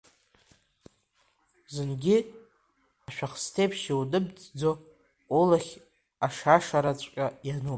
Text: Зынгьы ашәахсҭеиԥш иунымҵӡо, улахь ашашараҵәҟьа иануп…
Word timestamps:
Зынгьы 1.73 2.17
ашәахсҭеиԥш 3.07 3.79
иунымҵӡо, 3.89 4.71
улахь 5.39 5.73
ашашараҵәҟьа 6.25 7.27
иануп… 7.47 7.69